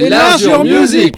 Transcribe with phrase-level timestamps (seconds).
[0.00, 1.14] Enlarge your music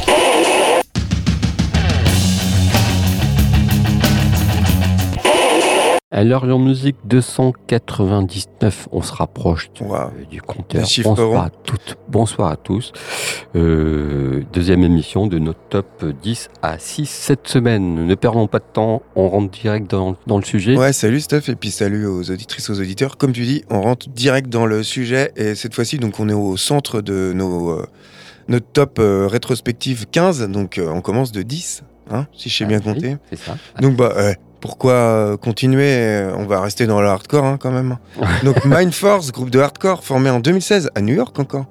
[6.13, 9.95] Alors, en musique 299, on se rapproche du, Wow.
[9.95, 10.83] euh, du compteur.
[11.05, 12.93] Bonsoir à toutes, bonsoir à tous.
[13.55, 18.07] Euh, deuxième émission de notre top 10 à 6 cette semaine.
[18.07, 20.77] Ne perdons pas de temps, on rentre direct dans, dans le sujet.
[20.77, 23.17] Ouais, salut Steph, et puis salut aux auditrices, aux auditeurs.
[23.17, 26.35] Comme tu dis, on rentre direct dans le sujet, et cette fois-ci, donc on est
[26.35, 27.87] au centre de nos, euh,
[28.51, 32.65] notre top euh, rétrospective 15, donc euh, on commence de 10, hein, si je sais
[32.67, 33.17] bien Ah, oui, compter.
[33.31, 33.57] C'est ça.
[33.81, 37.97] Donc bah, ouais, pourquoi euh, continuer On va rester dans le hardcore hein, quand même.
[38.45, 41.67] Donc Mind Force, groupe de hardcore formé en 2016 à New York encore.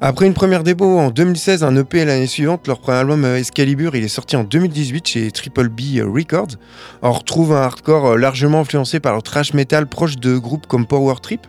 [0.00, 3.96] Après une première démo en 2016, un EP l'année suivante, leur premier album euh, Excalibur,
[3.96, 6.56] il est sorti en 2018 chez Triple B euh, Records.
[7.02, 11.14] On retrouve un hardcore largement influencé par le thrash metal proche de groupes comme Power
[11.22, 11.46] Trip.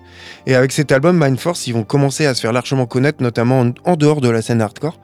[0.47, 3.59] Et avec cet album Mind Force, ils vont commencer à se faire largement connaître, notamment
[3.59, 4.97] en, en dehors de la scène hardcore.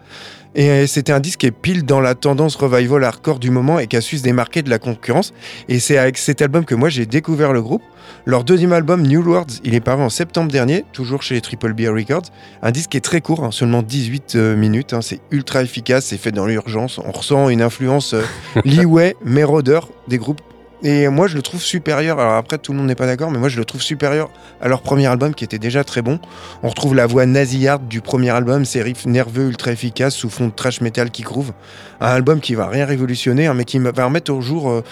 [0.55, 3.80] Et euh, c'était un disque qui est pile dans la tendance revival hardcore du moment
[3.80, 5.33] et qui a su se démarquer de la concurrence.
[5.69, 7.83] Et c'est avec cet album que moi j'ai découvert le groupe.
[8.25, 11.81] Leur deuxième album, New Worlds, il est paru en septembre dernier, toujours chez Triple B
[11.88, 12.25] Records.
[12.61, 14.93] Un disque qui est très court, hein, seulement 18 euh, minutes.
[14.93, 16.99] hein, c'est ultra efficace, c'est fait dans l'urgence.
[16.99, 18.23] On ressent une influence euh,
[18.65, 20.41] Leeway, Marauder des groupes.
[20.83, 22.19] Et moi, je le trouve supérieur.
[22.19, 24.29] Alors après, tout le monde n'est pas d'accord, mais moi, je le trouve supérieur
[24.61, 26.19] à leur premier album qui était déjà très bon.
[26.63, 30.47] On retrouve la voix nasillarde du premier album, ces riffs nerveux ultra efficaces sous fond
[30.47, 31.52] de trash metal qui groove.
[31.99, 34.83] Un album qui va rien révolutionner, hein, mais qui va remettre au jour, euh,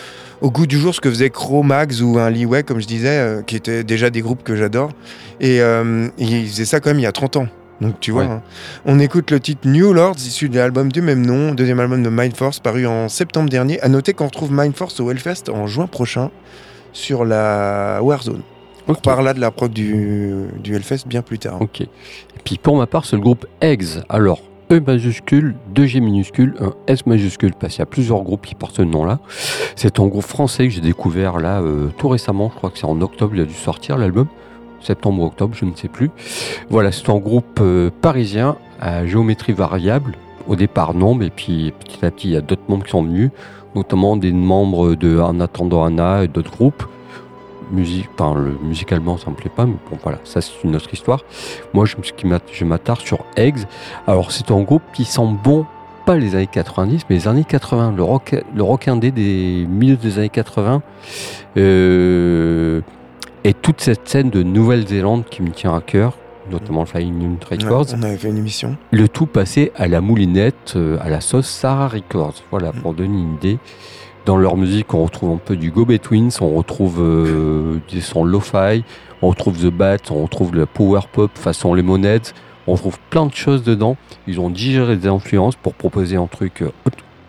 [0.42, 3.42] au goût du jour ce que faisait Chromax ou un Leeway, comme je disais, euh,
[3.42, 4.92] qui étaient déjà des groupes que j'adore.
[5.40, 7.48] Et euh, ils faisaient ça quand même il y a 30 ans.
[7.82, 8.30] Donc tu vois, Ouais.
[8.30, 8.42] hein.
[8.86, 12.10] on écoute le titre New Lords, issu de l'album du même nom, deuxième album de
[12.10, 13.80] Mind Force, paru en septembre dernier.
[13.82, 16.30] À noter qu'on retrouve Mind Force au Hellfest en juin prochain
[16.92, 18.42] sur la Warzone.
[18.88, 18.98] On Ok.
[18.98, 21.62] reparlera de la prog du, du Hellfest bien plus tard.
[21.62, 21.82] Ok.
[21.82, 21.88] Et
[22.44, 24.02] puis pour ma part, c'est le groupe Eggs.
[24.10, 24.42] Alors,
[24.72, 28.76] E majuscule, 2G minuscule, un S majuscule, parce qu'il y a plusieurs groupes qui portent
[28.76, 29.20] ce nom-là.
[29.76, 32.50] C'est un groupe français que j'ai découvert là euh, tout récemment.
[32.54, 34.28] Je crois que c'est en octobre, il a dû sortir l'album.
[34.82, 36.12] Septembre ou octobre, je ne sais plus.
[36.70, 40.16] Voilà, c'est un groupe euh, parisien à géométrie variable.
[40.48, 43.04] Au départ, non, mais puis petit à petit, il y a d'autres membres qui sont
[43.04, 43.30] venus,
[43.76, 46.84] notamment des membres de En Anna et d'autres groupes.
[47.72, 50.92] Musique, enfin, le, musicalement, ça me plaît pas, mais bon, voilà, ça c'est une autre
[50.92, 51.24] histoire.
[51.74, 53.60] Moi, je m'attarde sur Eggs.
[54.08, 55.68] Alors, c'est un groupe qui sent bon,
[56.08, 57.94] pas les années 90, mais les années 80.
[57.96, 60.82] Le rock, le rock indé des milieux des années 80.
[61.58, 62.82] euh,
[63.44, 66.18] et toute cette scène de Nouvelle-Zélande qui me tient à cœur,
[66.52, 67.86] notamment le Flying Ouais, Records.
[67.98, 68.76] on avait fait une émission.
[68.92, 72.36] Le tout passé à la moulinette, euh, à la sauce Sarah Records.
[72.52, 73.60] Voilà, pour donner une idée.
[74.26, 78.24] Dans leur musique, on retrouve un peu du Go Betweens, on retrouve euh, des sons
[78.26, 78.84] lo-fi,
[79.22, 82.34] on retrouve The Bat, on retrouve le power pop façon Lemonheads,
[82.68, 83.96] on retrouve plein de choses dedans.
[84.28, 86.70] Ils ont digéré des influences pour proposer un truc, euh,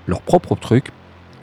[0.07, 0.87] leur propre truc.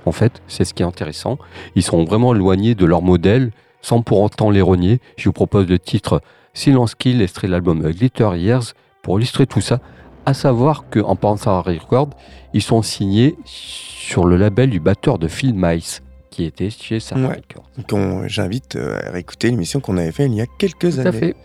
[0.05, 1.37] En fait, c'est ce qui est intéressant.
[1.75, 3.51] Ils sont vraiment éloignés de leur modèle
[3.81, 4.99] sans pour autant les renier.
[5.17, 6.21] Je vous propose le titre
[6.53, 8.73] Silence Kill, extrait de l'album Glitter Years,
[9.03, 9.79] pour illustrer tout ça.
[10.25, 12.09] À savoir qu'en pensant à Record,
[12.53, 16.01] ils sont signés sur le label du batteur de Phil Mice,
[16.31, 17.41] qui était chez Sarah Ouais.
[17.87, 18.27] Records.
[18.27, 21.07] J'invite euh, à réécouter l'émission qu'on avait fait il y a quelques Tout années.
[21.07, 21.35] à fait.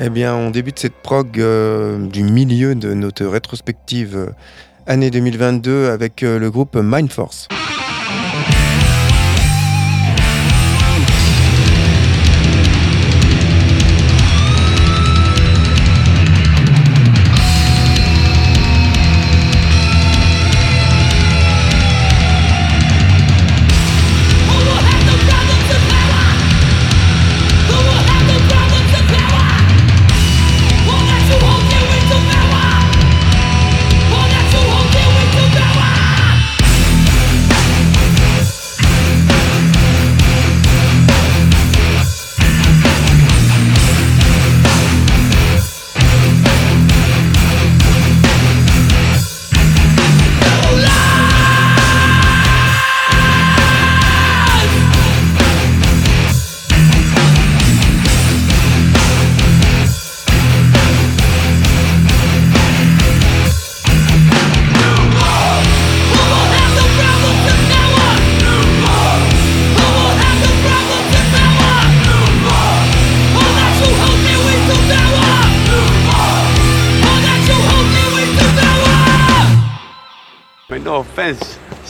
[0.00, 4.30] Eh bien, on débute cette prog euh, du milieu de notre rétrospective euh,
[4.86, 7.46] année 2022 avec euh, le groupe Mind Force.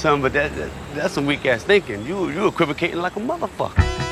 [0.05, 2.05] But that, that that's some weak ass thinking.
[2.05, 4.04] You you equivocating like a motherfucker.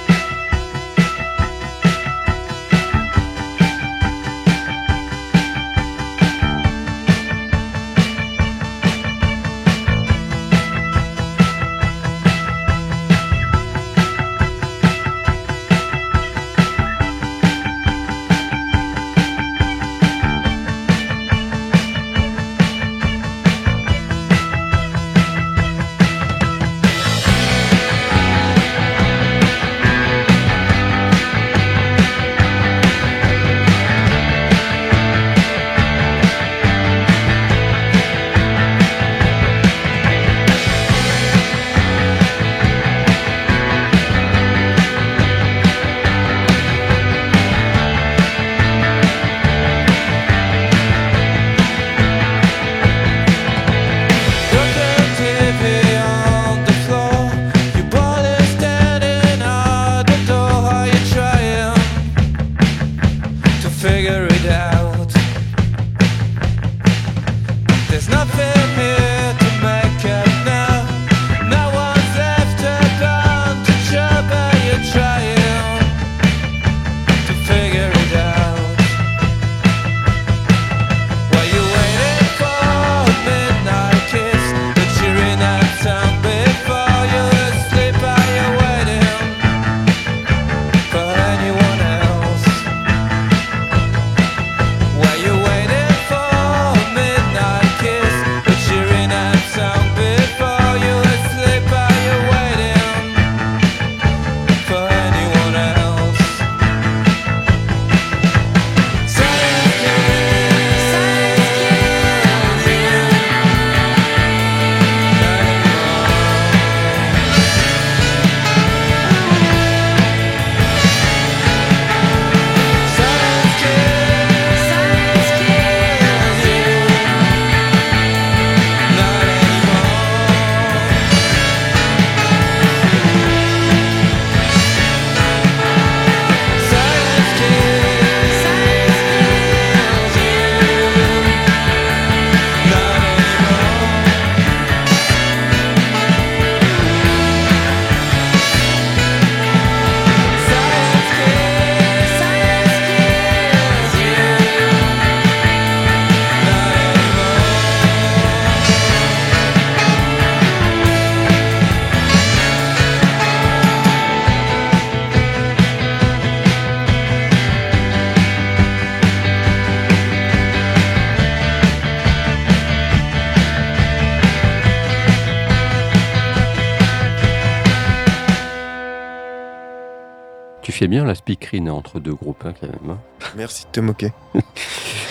[180.83, 182.91] Fais bien la speakerine entre deux groupes, hein, quand même.
[182.91, 182.99] hein.
[183.37, 184.13] Merci de te moquer.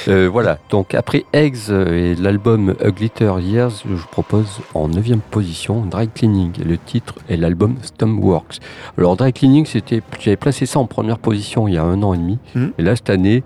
[0.07, 4.87] Euh, voilà, donc après Eggs euh, et l'album A Glitter Years, je vous propose en
[4.87, 6.53] 9 position Dry Cleaning.
[6.65, 8.57] Le titre est l'album Stoneworks.
[8.97, 12.15] Alors Dry Cleaning, c'était, j'avais placé ça en première position il y a un an
[12.15, 12.39] et demi.
[12.55, 12.73] Mhm.
[12.79, 13.43] Et là, cette année,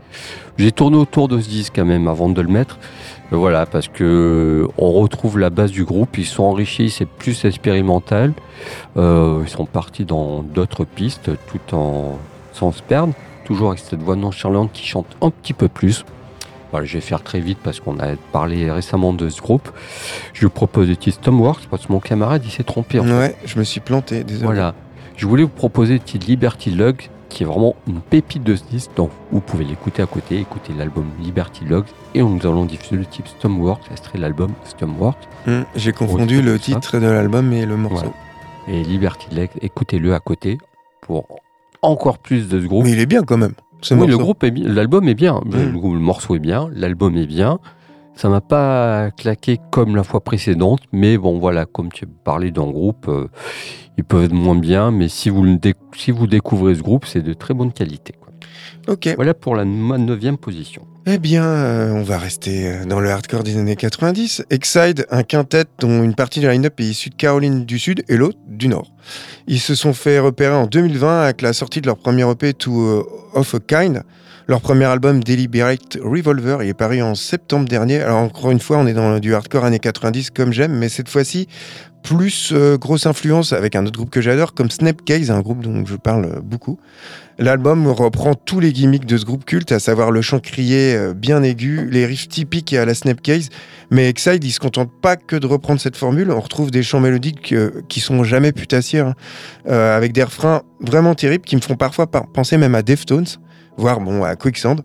[0.58, 2.80] j'ai tourné autour de ce disque quand même avant de le mettre.
[3.32, 7.46] Voilà, parce que euh, on retrouve la base du groupe, ils sont enrichis, c'est plus
[7.46, 8.34] expérimental.
[8.98, 12.20] Euh, ils sont partis dans d'autres pistes tout en
[12.54, 13.14] sans se perdre.
[13.44, 16.06] Toujours avec cette voix nonchalante qui chante un petit peu plus.
[16.72, 19.70] Voilà, je vais faire très vite parce qu'on a parlé récemment de ce groupe.
[20.34, 23.00] Je vous propose le titre Stoneworks parce que mon camarade il s'est trompé.
[23.00, 23.18] en fait.
[23.18, 24.46] Ouais, je me suis planté, désolé.
[24.46, 24.74] Voilà.
[25.18, 28.64] Je voulais vous proposer le titre Liberty Lug qui est vraiment une pépite de ce
[28.64, 28.92] disque.
[28.96, 33.06] Donc vous pouvez l'écouter à côté, écouter l'album Liberty Lug et nous allons diffuser le
[33.06, 35.18] titre Stoneworks, extrait de l'album Stoneworks.
[35.46, 38.14] Hum, J'ai confondu le titre de l'album et le morceau.
[38.70, 40.58] Et Liberty Lug, écoutez-le à côté
[41.02, 41.26] pour
[41.82, 42.86] encore plus de ce groupe.
[42.86, 43.54] Mais il est bien quand même.
[43.92, 44.12] Oui, morceau.
[44.12, 47.60] le groupe est bien, l'album est bien, le, le morceau est bien, l'album est bien.
[48.16, 52.66] Ça m'a pas claqué comme la fois précédente, mais bon voilà, comme tu parlais d'un
[52.72, 53.28] groupe, euh,
[53.98, 57.06] ils peuvent être moins bien, mais si vous, le déc- si vous découvrez ce groupe,
[57.06, 58.14] c'est de très bonne qualité.
[58.14, 58.30] quoi.
[58.88, 59.10] Ok.
[59.16, 60.84] Voilà pour la neuvième position.
[61.08, 64.44] Eh bien, euh, on va rester euh, dans le hardcore des années 90.
[64.50, 68.16] Exide, un quintet dont une partie du line-up est issue de Caroline du Sud et
[68.18, 68.92] l'autre du Nord.
[69.48, 73.06] Ils se sont fait repérer en 2020 avec la sortie de leur premier EP To
[73.34, 74.04] Of a Kind.
[74.48, 78.02] Leur premier album Deliberate Revolver il est paru en septembre dernier.
[78.02, 81.10] Alors encore une fois, on est dans du hardcore années 90 comme j'aime, mais cette
[81.10, 81.48] fois-ci
[82.04, 85.84] plus euh, grosse influence avec un autre groupe que j'adore comme Snapcase, un groupe dont
[85.88, 86.80] je parle beaucoup.
[87.40, 91.16] L'album reprend tous les gimmicks de ce groupe culte, à savoir le chant crié euh,
[91.16, 93.50] bien aigu, les riffs typiques à la Snapcase.
[93.90, 96.30] Mais Exide, il se contente pas que de reprendre cette formule.
[96.30, 99.16] On retrouve des chants mélodiques euh, qui sont jamais putassiers, hein,
[99.68, 103.26] avec des refrains vraiment terribles qui me font parfois par- penser même à Deftones,
[103.78, 104.82] voire bon à Quicksand.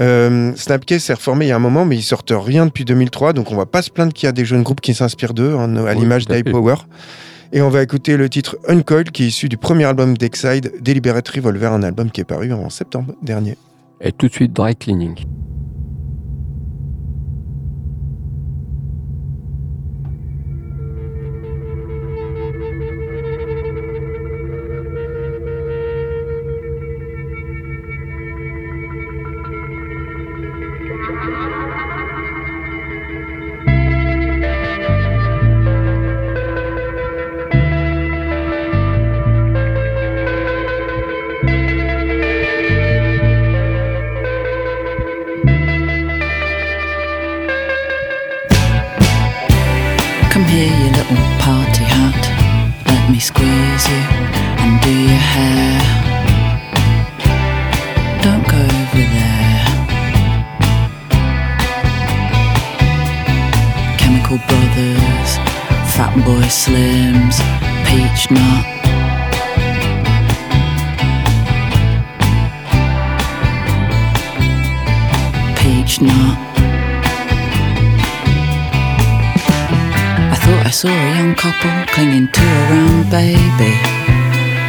[0.00, 3.32] Euh, Snapcase s'est reformé il y a un moment, mais ils sortent rien depuis 2003,
[3.32, 5.54] donc on va pas se plaindre qu'il y a des jeunes groupes qui s'inspirent d'eux,
[5.54, 6.76] hein, à Oui, l'image d'Hypower.
[7.52, 11.28] Et on va écouter le titre Uncoiled, qui est issu du premier album d'Exide, Deliberate
[11.28, 13.56] Revolver, un album qui est paru en septembre dernier.
[14.00, 15.16] Et tout de suite, Dry Cleaning.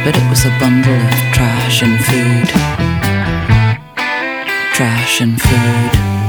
[0.04, 2.48] But it was a bundle of trash and food.
[4.74, 6.21] Trash and food.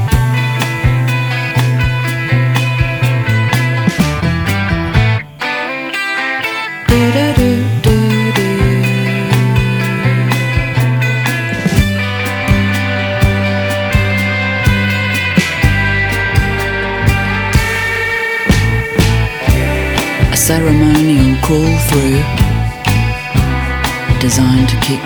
[24.33, 25.02] Designed to keep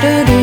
[0.00, 0.39] do do do.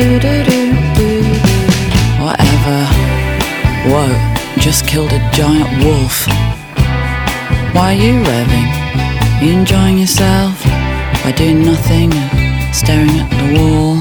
[0.00, 0.60] Do do do
[0.96, 1.10] do.
[2.24, 2.78] Whatever.
[3.90, 4.08] Whoa,
[4.56, 6.26] just killed a giant wolf.
[7.74, 8.70] Why are you revving?
[9.42, 10.64] You enjoying yourself
[11.22, 14.00] by doing nothing and staring at the wall?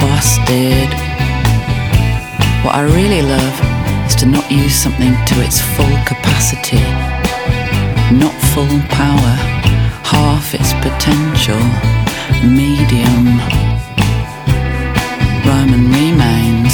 [0.00, 0.90] Busted.
[2.64, 3.56] What I really love
[4.08, 6.82] is to not use something to its full capacity,
[8.18, 9.34] not full power,
[10.02, 11.62] half its potential,
[12.42, 13.79] medium.
[15.60, 16.72] Roman remains.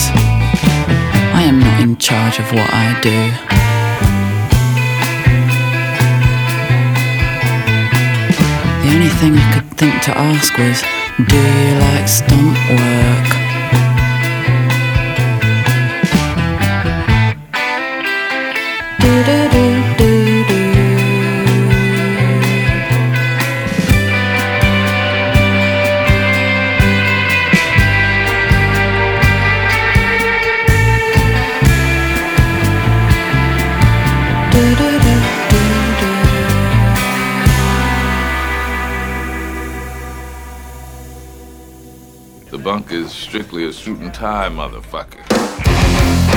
[1.35, 3.19] I am not in charge of what I do.
[8.83, 10.85] The only thing I could think to ask was,
[11.29, 13.46] do you like stunt work?
[43.57, 46.36] Strictly a suit and tie, motherfucker.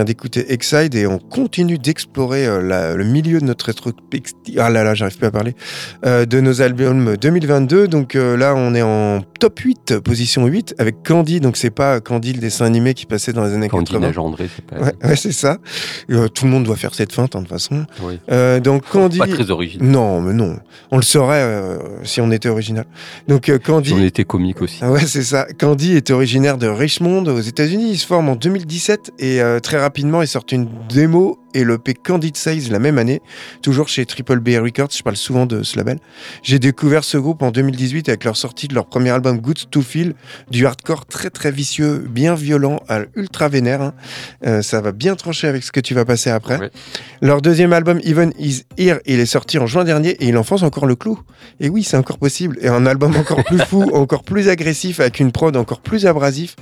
[0.00, 4.58] Vient d'écouter Exide et on continue d'explorer euh, le milieu de notre rétrospective.
[4.58, 5.54] Ah là là, j'arrive plus à parler.
[6.06, 7.88] euh, de nos albums 2022.
[7.88, 11.40] Donc euh, là, on est en top 8, position 8, avec Candy.
[11.40, 14.08] Donc c'est pas Candy, le dessin animé qui passait dans les années Candide 80.
[14.08, 14.82] engendré, c'est pas.
[14.82, 15.58] Ouais, ouais, c'est ça.
[16.08, 17.84] Tout le monde doit faire cette feinte, hein, de toute façon.
[18.02, 18.18] Oui.
[18.60, 19.18] Donc Candy.
[19.18, 19.86] Pas très original.
[19.88, 20.56] Non, mais non.
[20.90, 22.86] On le saurait si on était original.
[23.28, 23.92] Donc Candy.
[23.94, 24.82] On était comique aussi.
[24.84, 25.46] Ouais, c'est ça.
[25.58, 27.90] Candy est originaire de Richmond aux États-Unis.
[27.92, 29.89] Il se forme en 2017 et très rapidement,
[30.22, 33.20] ils sortent une démo et l'EP Candid Size la même année,
[33.62, 35.98] toujours chez Triple B Records, je parle souvent de ce label.
[36.42, 39.82] J'ai découvert ce groupe en 2018 avec leur sortie de leur premier album Good to
[39.82, 40.14] Feel,
[40.50, 43.82] du hardcore très très vicieux, bien violent, à ultra vénère.
[43.82, 43.94] hein.
[44.46, 46.70] Euh, ça va bien trancher avec ce que tu vas passer après.
[47.22, 50.62] Leur deuxième album Even Is Here, il est sorti en juin dernier et il enfonce
[50.62, 51.20] encore le clou.
[51.60, 52.58] Et oui, c'est encore possible.
[52.60, 56.56] Et un album encore plus fou, encore plus agressif, avec une prod encore plus abrasif,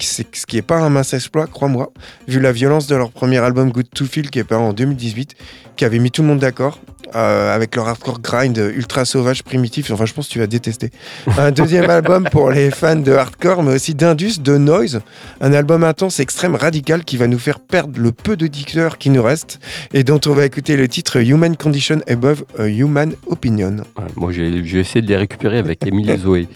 [0.00, 1.92] ce qui n'est pas un mince exploit, crois-moi,
[2.28, 5.36] vu la violence de leur premier album Good to Feel qui est paru en 2018,
[5.76, 6.78] qui avait mis tout le monde d'accord.
[7.14, 10.90] euh, avec leur hardcore grind ultra sauvage, primitif, enfin je pense que tu vas détester.
[11.36, 15.00] Un deuxième album pour les fans de hardcore, mais aussi d'indus, de noise,
[15.40, 19.10] un album intense, extrême, radical qui va nous faire perdre le peu de dicteurs qui
[19.10, 19.60] nous reste
[19.92, 23.76] et dont on va écouter le titre Human Condition Above a Human Opinion.
[23.98, 26.48] Ouais, moi, j'ai essayé de les récupérer avec Émilie Zoé.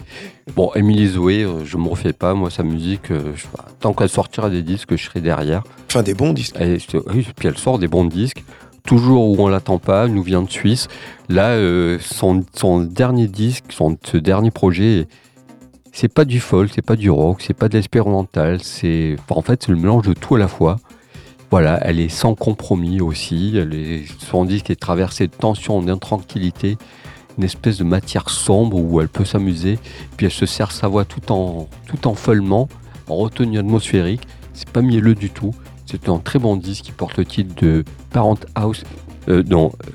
[0.55, 2.33] Bon, Émilie Zoé, euh, je me refais pas.
[2.33, 3.43] Moi, sa musique, euh, je
[3.79, 5.63] tant qu'elle sortira des disques, je serai derrière.
[5.89, 6.55] Enfin, des bons disques.
[6.59, 8.43] Oui, puis elle sort des bons disques.
[8.87, 10.87] Toujours où on l'attend pas, nous vient de Suisse.
[11.27, 12.45] Là, euh, son,
[12.79, 15.09] dernier disque, son ce dernier projet,
[15.91, 18.63] c'est pas du folk, c'est pas du rock, c'est pas de l'expérimental.
[18.63, 20.77] C'est en fait c'est le mélange de tout à la fois.
[21.51, 23.59] Voilà, elle est sans compromis aussi.
[24.19, 26.77] Son disque est traversé de tension, d'intranquillité,
[27.37, 29.79] une espèce de matière sombre où elle peut s'amuser.
[30.15, 32.69] Puis elle se sert sa voix tout en tout en feulement,
[33.09, 34.25] en retenue atmosphérique.
[34.53, 35.53] C'est pas mielleux du tout.
[35.89, 38.83] C'est un très bon disque qui porte le titre de Parent House,
[39.29, 39.41] euh,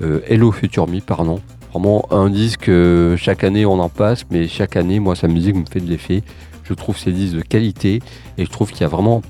[0.01, 1.39] euh, Hello Future Me, pardon.
[1.71, 5.55] Vraiment un disque, euh, chaque année on en passe, mais chaque année, moi, sa musique
[5.55, 6.23] me fait de l'effet.
[6.63, 8.01] Je trouve ces disques de qualité
[8.39, 9.21] et je trouve qu'il y a vraiment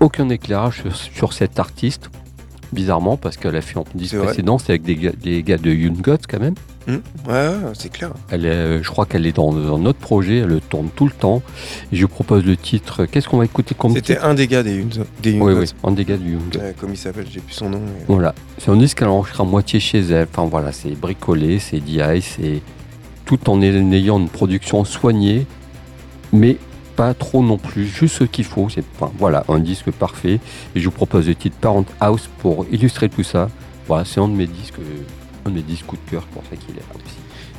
[0.00, 2.10] aucun éclairage sur cet artiste,
[2.72, 4.26] bizarrement, parce qu'elle a fait en disque C'est vrai.
[4.26, 6.54] précédent, c'est avec des gars, des gars de Young Gods quand même.
[6.86, 6.96] Hmm
[7.30, 8.10] ouais, c'est clair.
[8.30, 11.04] Elle est, euh, je crois qu'elle est dans, dans notre projet, elle le tourne tout
[11.04, 11.42] le temps.
[11.92, 13.04] Et je propose le titre.
[13.04, 15.60] Qu'est-ce qu'on va écouter comme C'était un des gars des, Young- des Young Oui, Gods.
[15.60, 16.60] oui, un des gars du Young Gods.
[16.80, 17.80] Comme il s'appelle, j'ai plus son nom.
[17.80, 20.26] mais- Voilà, c'est un disque qu'elle enregistre à moitié chez elle.
[20.32, 22.62] Enfin voilà, c'est bricolé, c'est DI, c'est
[23.26, 25.46] tout en ayant une production soignée,
[26.32, 26.56] mais
[26.98, 28.68] pas trop non plus, juste ce qu'il faut.
[28.68, 30.40] C'est enfin, voilà un disque parfait.
[30.74, 33.48] Et je vous propose le titre Parent House pour illustrer tout ça.
[33.86, 34.80] Voilà, c'est un de mes disques,
[35.46, 37.14] un de mes disques coup de cœur pour ça qu'il est là aussi.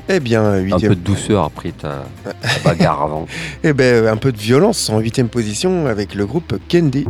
[0.09, 0.89] Eh bien, Un huitième.
[0.91, 3.27] peu de douceur après ta, ta bagarre avant.
[3.63, 7.05] Eh ben, un peu de violence en huitième position avec le groupe Kendi.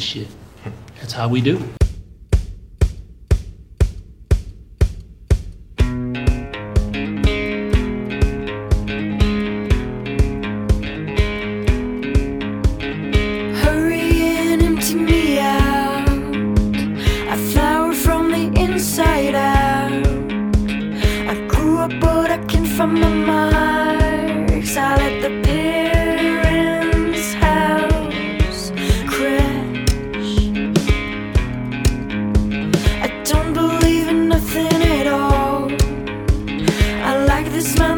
[0.00, 0.28] Shit.
[1.00, 1.62] That's how we do.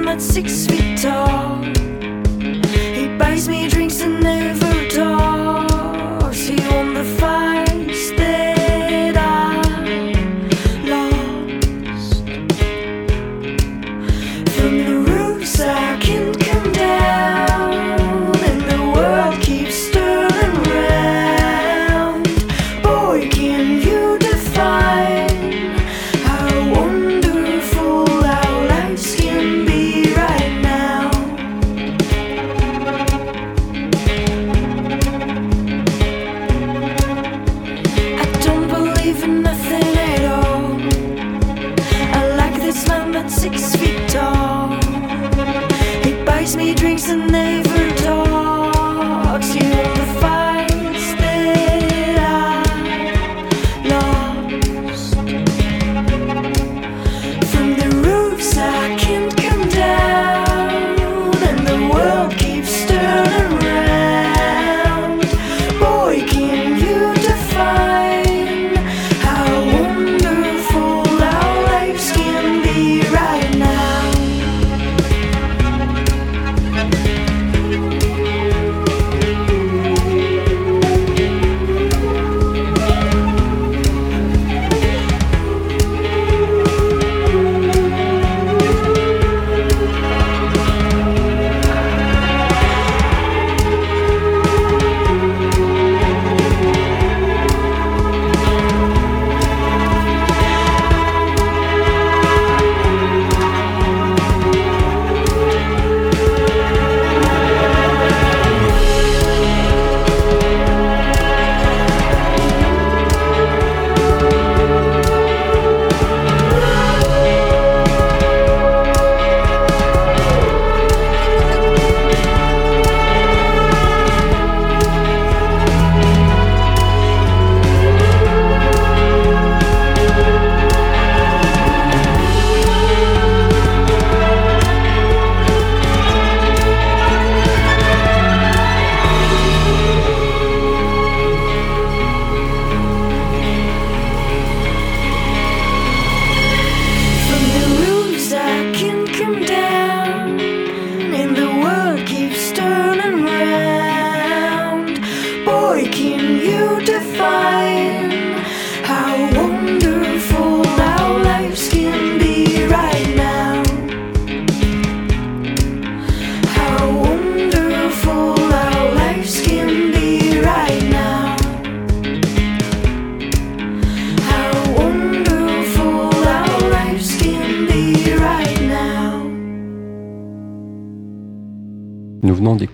[0.06, 1.95] I'm not six feet tall.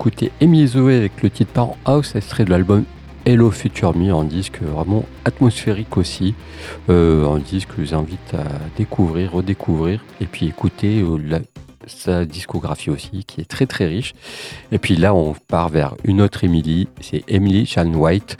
[0.02, 2.82] D'écouter Emily Zoé avec le titre Parent House, extrait de l'album
[3.24, 6.34] Hello Future Me, un disque vraiment atmosphérique aussi,
[6.90, 8.42] euh, un disque que je vous invite à
[8.76, 11.38] découvrir, redécouvrir, et puis écouter euh,
[11.86, 14.12] sa discographie aussi, qui est très très riche.
[14.72, 18.38] Et puis là, on part vers une autre Emily, c'est Emily Chan White.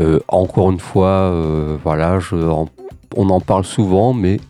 [0.00, 4.40] Euh, encore une fois, euh, voilà, je, on en parle souvent, mais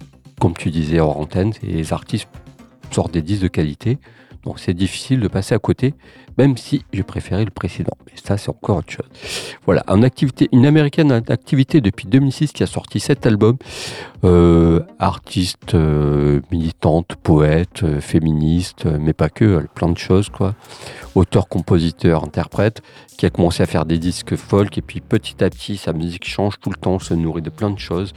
[0.41, 2.29] comme tu disais hors antenne, les artistes
[2.93, 3.99] sortent des disques de qualité.
[4.45, 5.95] Donc c'est difficile de passer à côté,
[6.39, 7.97] même si j'ai préféré le précédent.
[8.07, 9.09] Mais ça, c'est encore autre chose.
[9.65, 9.85] Voilà,
[10.53, 13.57] une américaine en activité depuis 2006 qui a sorti sept albums.
[14.25, 20.55] Euh, artiste, euh, militante, poète, euh, féministe, euh, mais pas que, plein de choses, quoi.
[21.15, 22.81] Auteur, compositeur, interprète,
[23.19, 26.27] qui a commencé à faire des disques folk, et puis petit à petit, sa musique
[26.27, 28.13] change tout le temps, se nourrit de plein de choses.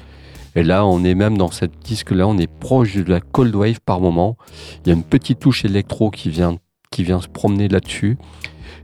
[0.56, 3.80] Et là, on est même dans cette disque-là, on est proche de la cold wave
[3.86, 4.38] par moment.
[4.86, 6.58] Il y a une petite touche électro qui vient,
[6.92, 8.18] qui vient se promener là-dessus.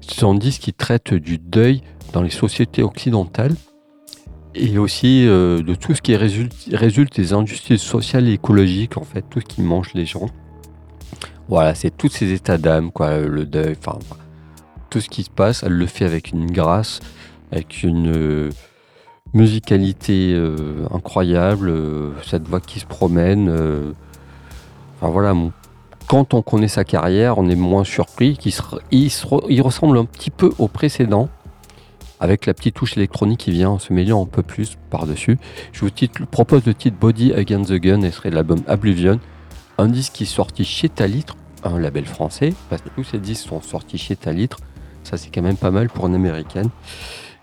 [0.02, 3.56] C'est un disque qui traite du deuil dans les sociétés occidentales
[4.56, 9.24] et aussi euh, de tout ce qui résulte, des injustices sociales et écologiques, en fait,
[9.30, 10.28] tout ce qui mange les gens.
[11.48, 13.98] Voilà, c'est tous ces états d'âme, quoi, le deuil, enfin,
[14.90, 17.00] tout ce qui se passe, elle le fait avec une grâce,
[17.52, 18.50] avec une euh,
[19.34, 21.74] musicalité euh, incroyable,
[22.24, 23.50] cette voix qui se promène.
[23.50, 25.52] enfin voilà, mon-
[26.08, 28.54] quand on connaît sa carrière, on est moins surpris qu'il
[28.92, 31.30] il, se re- il ressemble un petit peu au précédent,
[32.20, 35.38] avec la petite touche électronique qui vient se mêlant un peu plus par-dessus.
[35.72, 35.92] Je vous
[36.32, 39.20] propose le titre Body Against the Gun, et serait l'album Oblivion,
[39.78, 43.48] un disque qui est sorti chez Talitre, un label français, parce que tous ces disques
[43.48, 44.58] sont sortis chez Talitre.
[45.04, 46.70] Ça, c'est quand même pas mal pour une américaine.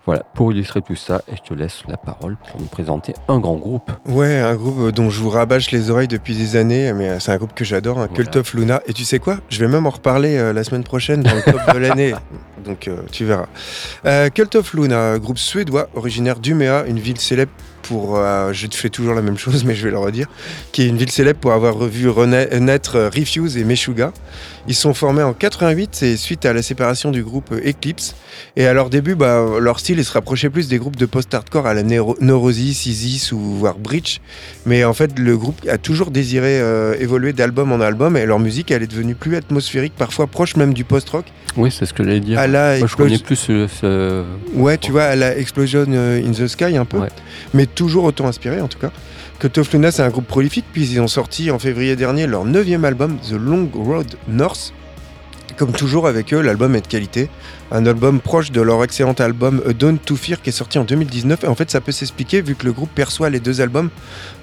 [0.07, 3.37] Voilà, pour illustrer tout ça, et je te laisse la parole pour nous présenter un
[3.39, 3.91] grand groupe.
[4.07, 7.19] Ouais, un groupe euh, dont je vous rabâche les oreilles depuis des années, mais euh,
[7.19, 8.39] c'est un groupe que j'adore, un Cult Voilà.
[8.39, 8.81] of Luna.
[8.87, 9.37] Et tu sais quoi?
[9.49, 12.13] Je vais même en reparler euh, la semaine prochaine dans le top de l'année.
[12.65, 13.45] Donc euh, tu verras.
[14.05, 18.17] Euh, Cult of Luna, groupe suédois originaire d'Umeå, une ville célèbre pour.
[18.17, 20.27] euh, je fais toujours la même chose, mais je vais le redire.
[20.71, 22.07] Qui est une ville célèbre pour avoir revu
[22.59, 24.11] naître Refuse et Meshuga.
[24.67, 28.15] Ils sont formés en 88 et suite à la séparation du groupe Eclipse.
[28.55, 31.65] Et à leur début, bah, leur style il se rapprochait plus des groupes de post-hardcore
[31.65, 34.21] à la Neuro- Neurosis, Isis ou voire Breach.
[34.65, 38.39] Mais en fait, le groupe a toujours désiré euh, évoluer d'album en album et leur
[38.39, 41.25] musique, elle est devenue plus atmosphérique, parfois proche même du post-rock.
[41.57, 42.37] Oui, c'est ce que j'allais dire.
[42.39, 46.21] À la Moi, je connais plus ce, ce- Ouais, tu vois, à la Explosion euh,
[46.25, 47.09] in the Sky un peu, Ouais.
[47.53, 48.91] mais toujours autant inspiré en tout cas.
[49.39, 52.45] Que Tough Luna, c'est un groupe prolifique, puis ils ont sorti en février dernier leur
[52.45, 54.73] neuvième album, The Long Road North.
[55.57, 57.29] Comme toujours avec eux, l'album est de qualité.
[57.71, 60.85] Un album proche de leur excellent album A Dawn to Fear qui est sorti en
[60.85, 61.43] 2019.
[61.43, 63.89] Et en fait, ça peut s'expliquer vu que le groupe perçoit les deux albums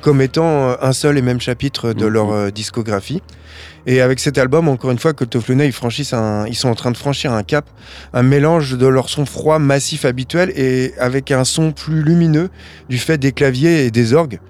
[0.01, 2.13] comme étant euh, un seul et même chapitre de Mhm.
[2.13, 3.23] leur euh, discographie.
[3.87, 6.69] Et avec cet album, encore une fois, Cult of Luna, ils, franchissent un- ils sont
[6.69, 7.69] en train de franchir un cap,
[8.13, 12.51] un mélange de leur son froid massif habituel et avec un son plus lumineux
[12.89, 14.41] du fait des claviers et des orgues.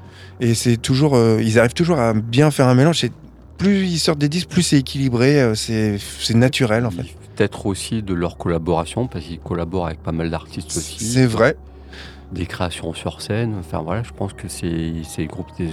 [0.41, 2.99] Et c'est toujours, euh, ils arrivent toujours à bien faire un mélange.
[3.01, 3.13] C'est-
[3.59, 5.99] Plus ils sortent des disques, plus c'est équilibré, euh, c'est
[6.35, 7.03] naturel en fait.
[7.35, 11.05] Peut-être aussi de leur collaboration, parce qu'ils collaborent avec pas mal d'artistes aussi.
[11.05, 11.57] C'est vrai.
[12.31, 13.57] Des créations sur scène.
[13.59, 15.67] Enfin voilà, je pense que c'est c'est le groupe des.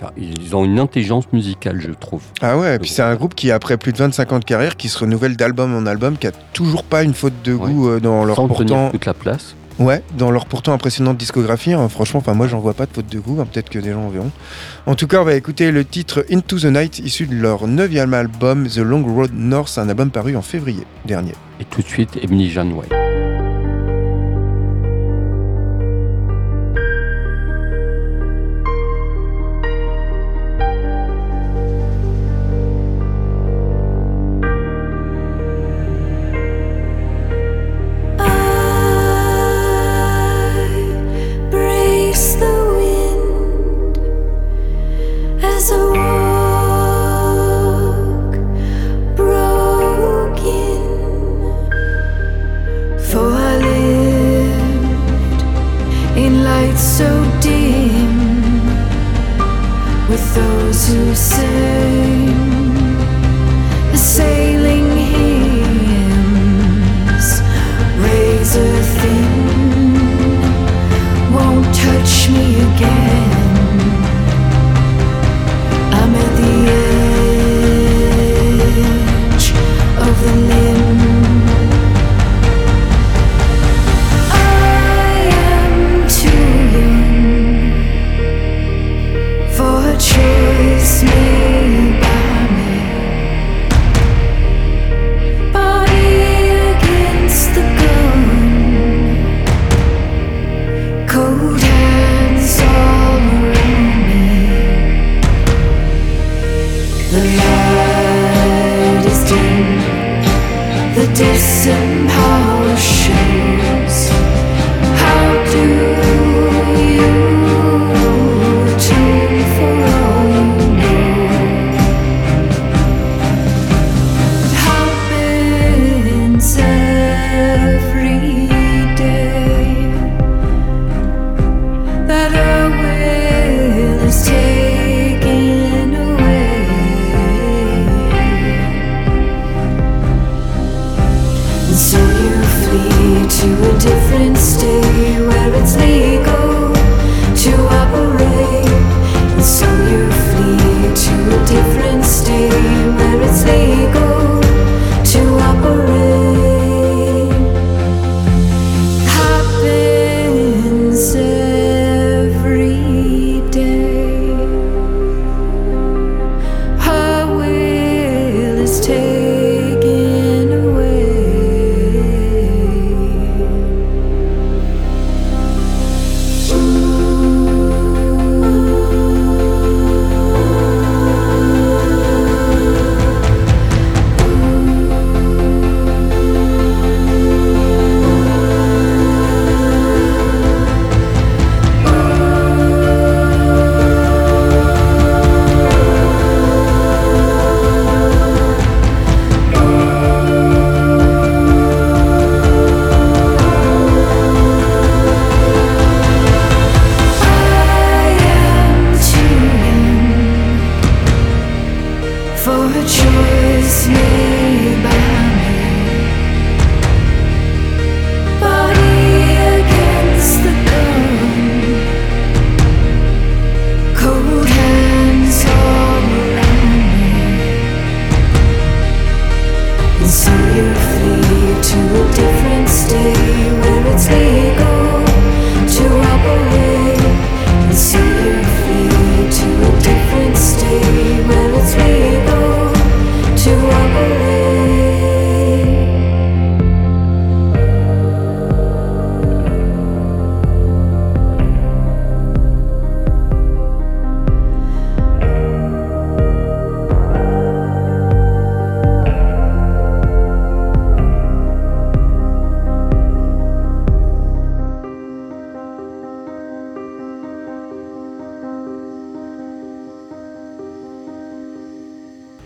[0.00, 2.22] Enfin, ils ont une intelligence musicale, je trouve.
[2.40, 4.76] Ah ouais, et puis c'est un groupe qui, après plus de 25 ans de carrière,
[4.76, 8.00] qui se renouvelle d'album en album, qui a toujours pas une faute de goût euh,
[8.00, 8.64] dans leur Sans pourtant.
[8.64, 9.54] tenir toute la place.
[9.78, 13.08] Ouais, dans leur pourtant impressionnante discographie, hein, franchement, enfin moi j'en vois pas de faute
[13.10, 14.30] de goût, hein, peut-être que des gens en verront.
[14.84, 18.12] En tout cas, on va écouter le titre Into the Night, issu de leur neuvième
[18.12, 21.32] album The Long Road North, un album paru en février dernier.
[21.60, 23.09] Et tout de suite, Emily Janeway.
[56.80, 57.08] So
[57.42, 58.16] dim
[60.08, 62.19] with those who sing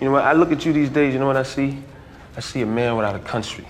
[0.04, 0.24] You know, what?
[0.24, 1.78] I look at you these days, you know what I see?
[2.36, 3.64] I see a man without a country.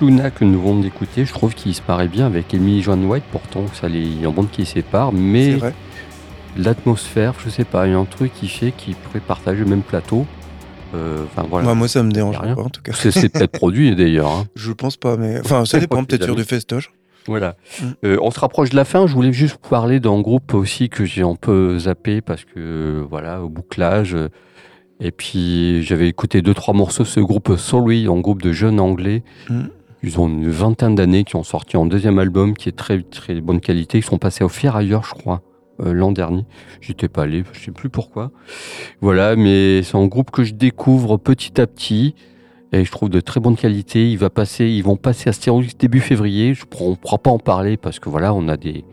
[0.00, 3.24] Luna que nous venons d'écouter, je trouve qu'il se paraît bien avec Emily Joan White.
[3.30, 5.56] Pourtant, ça les, il y a un monde qui sépare, mais
[6.56, 9.70] l'atmosphère, je sais pas, il y a un truc qui fait qu'ils pourraient partager le
[9.70, 10.26] même plateau.
[10.94, 11.64] Euh, voilà.
[11.64, 12.54] Moi, moi, ça me dérange rien.
[12.54, 12.92] pas, en tout cas.
[12.92, 14.30] C'est peut-être produit d'ailleurs.
[14.30, 14.44] hein.
[14.54, 15.40] Je pense pas, mais.
[15.40, 16.92] Enfin, ça dépend peut-être sur du festoche.
[17.26, 17.56] Voilà.
[17.80, 17.84] Mm.
[18.04, 19.06] Euh, on se rapproche de la fin.
[19.06, 22.58] Je voulais juste vous parler d'un groupe aussi que j'ai un peu zappé parce que
[22.58, 24.16] euh, voilà, au bouclage.
[25.02, 28.78] Et puis j'avais écouté deux trois morceaux de ce groupe Sorry, un groupe de jeunes
[28.78, 29.22] anglais.
[29.50, 29.62] Mm.
[30.04, 33.40] Ils ont une vingtaine d'années, qui ont sorti un deuxième album qui est très très
[33.40, 33.98] bonne qualité.
[33.98, 35.42] Ils sont passés au Ferrailleur, je crois,
[35.80, 36.44] euh, l'an dernier.
[36.80, 38.30] J'étais pas allé, je sais plus pourquoi.
[39.00, 42.14] Voilà, mais c'est un groupe que je découvre petit à petit.
[42.72, 44.10] Et je trouve de très bonne qualité.
[44.10, 46.54] Il va passer, ils vont passer à Stérolux début février.
[46.54, 48.84] Je, on ne pourra pas en parler parce que voilà, on a des.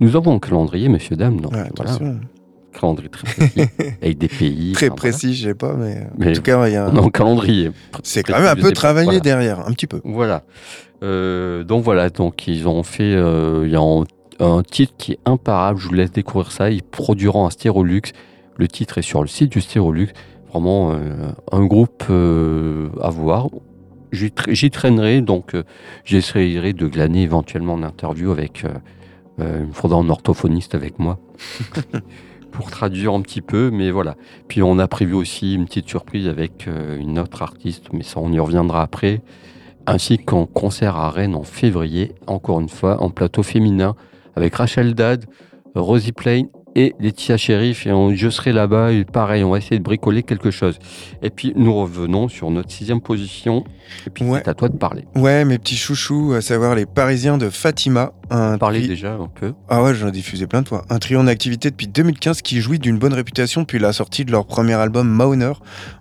[0.00, 1.40] Nous avons un calendrier, messieurs, dames.
[1.40, 1.98] Donc, Ouais, voilà.
[2.78, 3.60] Calendrier très précis,
[4.02, 4.72] avec des pays.
[4.72, 6.06] Très enfin, précis, je sais pas, mais.
[6.18, 6.90] Mais En tout cas, il y a.
[7.12, 7.70] Calendrier.
[8.02, 9.20] C'est quand même un peu travaillé Voilà.
[9.20, 10.00] derrière, un petit peu.
[10.04, 10.42] Voilà.
[11.02, 13.14] Euh, donc voilà, donc ils ont fait.
[13.14, 14.04] euh, Il y a un,
[14.40, 15.78] un titre qui est imparable.
[15.78, 16.70] Je vous laisse découvrir ça.
[16.70, 18.02] Ils produiront un Stérolux.
[18.56, 20.08] Le titre est sur le site du Stérolux.
[20.50, 23.48] Vraiment euh, un groupe à voir.
[24.10, 25.54] J'y tra- j'y traînerai, donc
[26.04, 28.64] j'essaierai de glaner éventuellement en interview avec.
[29.38, 31.18] il me faudra un orthophoniste avec moi
[32.58, 34.16] pour traduire un petit peu, mais voilà.
[34.48, 38.18] Puis on a prévu aussi une petite surprise avec euh, une autre artiste, mais ça
[38.18, 39.22] on y reviendra après
[39.86, 43.94] ainsi qu'en concert à Rennes en février, encore une fois, en plateau féminin,
[44.34, 45.26] avec Rachel Dad,
[45.76, 46.46] Rosie Plain
[46.78, 47.86] et Laetitia Sheriff.
[47.86, 50.78] Et on- je serai là-bas, et pareil, on va essayer de bricoler quelque chose.
[51.22, 53.64] Et puis nous revenons sur notre sixième position,
[54.06, 54.40] et puis Ouais.
[54.44, 55.04] c'est à toi de parler.
[55.16, 58.12] Ouais, mes petits chouchous, à savoir les Parisiens de Fatima.
[58.30, 59.54] Un Parler tri- déjà un peu.
[59.70, 60.84] Ah ouais, j'en ai diffusé plein de fois.
[60.90, 64.30] Un trio en activité depuis 2015 qui jouit d'une bonne réputation depuis la sortie de
[64.32, 65.52] leur premier album Mauner.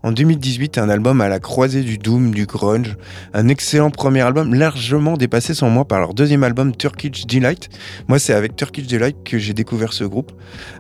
[0.04, 2.98] En 2018, un album à la croisée du doom, du grunge.
[3.34, 7.70] Un excellent premier album, largement dépassé sans moi par leur deuxième album Turkish Delight.
[8.10, 10.34] Moi, c'est avec Turkish Delight que j'ai découvert ce groupe.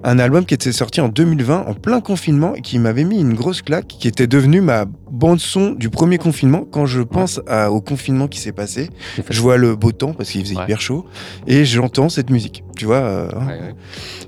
[0.03, 3.33] Un album qui était sorti en 2020, en plein confinement, et qui m'avait mis une
[3.33, 6.63] grosse claque, qui était devenu ma bande-son du premier confinement.
[6.69, 8.89] Quand je pense à- au confinement qui s'est passé,
[9.29, 10.63] je vois le beau temps parce qu'il faisait Ouais.
[10.63, 11.05] hyper chaud
[11.47, 12.63] et j'entends cette musique.
[12.75, 13.75] Tu vois, euh, Ouais, ouais.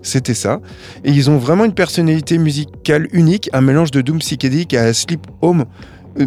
[0.02, 0.60] c'était ça.
[1.04, 5.26] Et ils ont vraiment une personnalité musicale unique, un mélange de doom psychédélique à Sleep
[5.42, 5.66] Home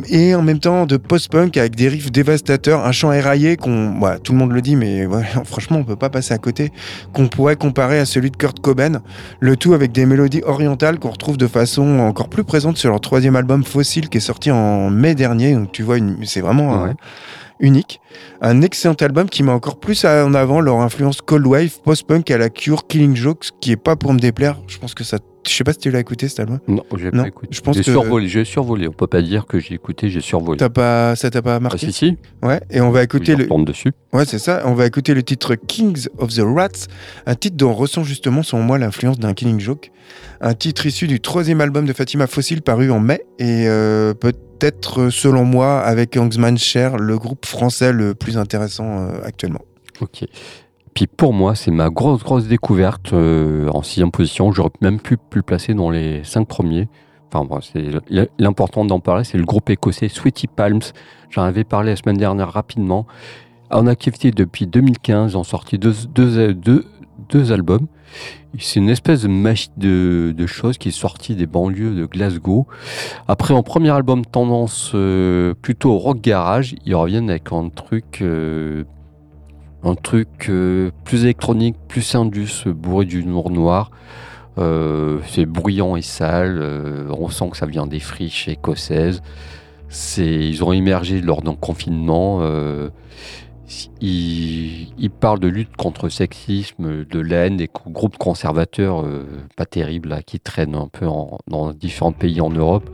[0.08, 4.18] et en même temps de post-punk avec des riffs dévastateurs, un chant éraillé qu'on, ouais,
[4.18, 6.72] tout le monde le dit, mais ouais, franchement on peut pas passer à côté,
[7.12, 9.02] qu'on pourrait comparer à celui de Kurt Cobain.
[9.40, 13.00] Le tout avec des mélodies orientales qu'on retrouve de façon encore plus présente sur leur
[13.00, 15.54] troisième album Fossil qui est sorti en mai dernier.
[15.54, 16.92] Donc tu vois, c'est vraiment euh,
[17.60, 18.00] unique.
[18.40, 22.38] Un excellent album qui met encore plus en avant leur influence cold wave, post-punk à
[22.38, 24.58] la Cure, Killing Jokes, qui est pas pour me déplaire.
[24.68, 25.18] Je pense que ça.
[25.46, 26.60] Je sais pas si tu l'as écouté cet album.
[26.68, 27.48] Non, j'ai pas écouté.
[27.50, 28.86] je pense j'ai que- survolé, j'ai survolé.
[28.86, 30.56] On peut pas dire que j'ai écouté, j'ai survolé.
[30.58, 32.16] T'as pas, ça t'a pas Ah, marqué si, si.
[32.42, 32.60] Ouais.
[32.70, 33.46] Et on va écouter le.
[33.64, 33.92] dessus.
[34.12, 34.62] Ouais, c'est ça.
[34.66, 36.86] On va écouter le titre Kings of the Rats,
[37.26, 39.90] un titre dont on ressent justement, selon moi, l'influence d'un Killing Joke.
[40.40, 45.08] Un titre issu du troisième album de Fatima Fossil paru en mai et euh, peut-être,
[45.10, 49.62] selon moi, avec Hangsman Cher, le groupe français le plus intéressant euh, actuellement.
[50.00, 50.24] Ok.
[50.94, 54.52] Puis pour moi, c'est ma grosse, grosse découverte euh, en sixième position.
[54.52, 56.88] J'aurais même pu, le placer dans les cinq premiers.
[57.32, 57.86] Enfin, bon, c'est
[58.38, 60.82] l'important d'en parler, c'est le groupe écossais Sweaty Palms.
[61.30, 63.06] J'en avais parlé la semaine dernière rapidement.
[63.70, 66.84] En activité depuis 2015, ils ont sorti deux, deux,
[67.30, 67.86] deux, albums.
[68.58, 72.66] C'est une espèce de, machi- de, de qui est sortie des banlieues de Glasgow.
[73.28, 78.84] Après, en premier album tendance euh, plutôt rock garage, ils reviennent avec un truc euh,
[79.84, 83.90] un truc euh, plus électronique, plus indus, bourré d'humour noir.
[84.58, 86.58] Euh, c'est bruyant et sale.
[86.60, 89.22] euh, on sent que ça vient des friches écossaises.
[90.18, 92.40] Ils ont émergé lors d'un confinement.
[94.00, 99.04] ils, parlent de lutte contre le sexisme, de la haine des groupes conservateurs
[99.54, 101.06] pas terribles qui traînent un peu
[101.46, 102.88] dans différents pays en Europe.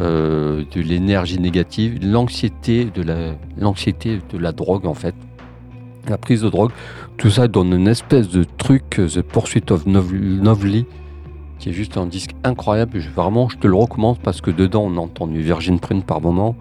[0.00, 5.14] de l'énergie négative, l'anxiété de de la drogue en fait
[6.10, 6.70] la prise de drogue,
[7.16, 10.86] tout ça donne une espèce de truc, euh, The Pursuit of Nov- Lovely,
[11.58, 13.00] qui est juste un disque incroyable.
[13.00, 16.20] Je- vraiment, je te le recommande parce que dedans, on entend du Virgin Print par
[16.20, 16.56] moment.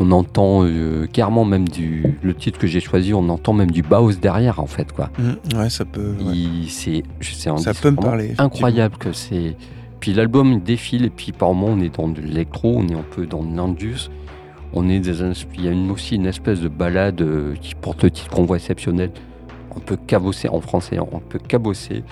[0.00, 2.18] On entend euh, carrément même du.
[2.22, 5.10] Le titre que j'ai choisi, on entend même du Baus derrière, en fait, quoi.
[5.56, 6.14] ouais, ça peut.
[6.24, 6.66] ouais.
[6.68, 7.02] C'est
[7.50, 8.34] un Ça disque peut me parler.
[8.38, 9.56] Incroyable que c'est.
[9.98, 12.94] Puis l'album il défile et puis par moment on est dans de l'électro, on est
[12.94, 14.08] un peu dans de l'indus.
[14.72, 15.22] On est des,
[15.54, 19.10] il y a aussi une espèce de balade euh, qui porte le titre Convoi exceptionnel.
[19.74, 22.04] On peut cabosser en français, on peut cabosser.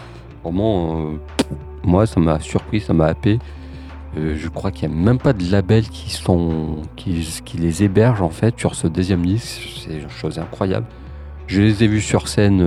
[0.42, 1.20] Vraiment, euh,
[1.84, 3.38] moi ça m'a surpris, ça m'a happé.
[4.16, 6.09] Euh, je crois qu'il n'y a même pas de label qui,
[7.59, 9.84] les héberge en fait sur ce deuxième disque.
[9.84, 10.86] C'est une chose incroyable.
[11.48, 12.61] Je les ai vus sur scène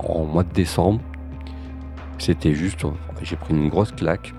[0.00, 1.00] en mois de décembre.
[2.18, 2.84] C'était juste,
[3.22, 4.34] j'ai pris une grosse claque.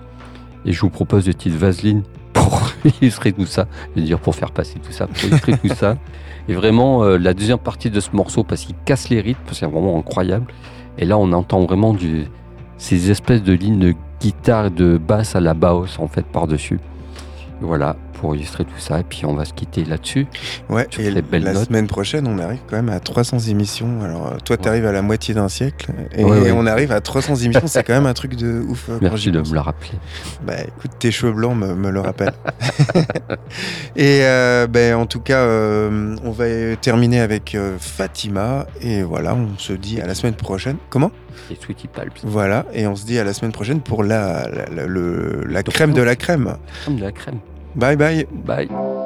[0.64, 2.02] Et je vous propose de petites vaseline
[2.32, 2.60] pour
[3.00, 3.66] illustrer tout ça.
[3.94, 5.96] Je veux dire, pour faire passer tout ça, pour illustrer tout ça.
[6.48, 9.66] Et vraiment, euh, la deuxième partie de ce morceau, parce qu'il casse les rythmes, c'est
[9.66, 10.46] vraiment incroyable.
[10.98, 12.26] Et là, on entend vraiment du,
[12.78, 16.80] ces espèces de lignes de guitare de basse à la basse, en fait, par-dessus.
[17.60, 19.00] Voilà, pour illustrer tout ça.
[19.00, 20.28] Et puis, on va se quitter là-dessus.
[20.68, 21.66] Ouais, et les belles la notes.
[21.66, 24.00] semaine prochaine, on arrive quand même à 300 émissions.
[24.04, 25.90] Alors, euh, toi, tu arrives à la moitié d'un siècle.
[26.16, 27.66] Et Ouais, on arrive à 300 émissions.
[27.66, 28.86] C'est quand même un truc de ouf.
[28.90, 29.48] euh, Merci de pense.
[29.50, 29.90] me le rappeler.
[30.46, 32.32] Bah écoute, tes cheveux blancs me, me le rappellent.
[33.96, 36.44] et euh, ben, en tout cas, euh, on va
[36.80, 38.66] terminer avec euh, Fatima.
[38.80, 40.76] Et voilà, on se dit à la semaine prochaine.
[40.90, 41.10] Comment
[41.50, 42.20] Et Sweetie Palps.
[42.22, 45.62] Voilà, et on se dit à la semaine prochaine pour la, la, la- le- la
[45.62, 46.54] crème de la crème.
[46.84, 47.38] Comme de la crème.
[47.74, 48.26] Bye bye.
[48.30, 49.01] Bye.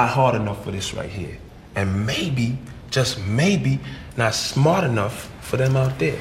[0.00, 1.36] Not hard enough for this right here.
[1.76, 2.56] And maybe,
[2.90, 3.78] just maybe,
[4.16, 6.18] not smart enough for them out there.